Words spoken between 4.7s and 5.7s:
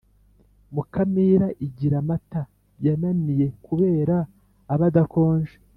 aba adakonje